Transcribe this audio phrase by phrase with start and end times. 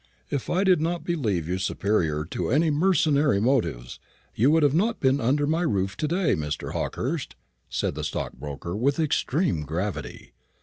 [0.31, 3.99] "If I did not believe you superior to any mercenary motives,
[4.33, 6.71] you would not have been under my roof to day, Mr.
[6.71, 7.35] Hawkehurst,"
[7.69, 10.33] said the stockbroker, with extreme gravity.